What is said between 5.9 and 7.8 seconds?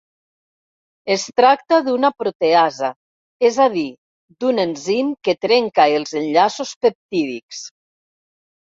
els enllaços peptídics.